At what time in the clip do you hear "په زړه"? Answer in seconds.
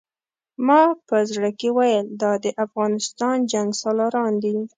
1.07-1.49